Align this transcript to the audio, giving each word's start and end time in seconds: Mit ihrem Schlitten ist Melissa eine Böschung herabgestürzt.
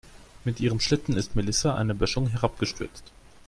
Mit 0.45 0.59
ihrem 0.59 0.79
Schlitten 0.79 1.13
ist 1.15 1.35
Melissa 1.35 1.75
eine 1.75 1.93
Böschung 1.93 2.25
herabgestürzt. 2.27 3.03